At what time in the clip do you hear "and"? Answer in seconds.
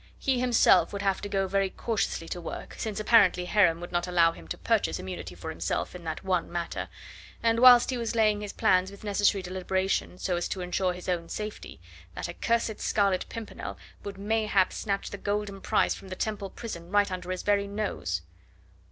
7.43-7.59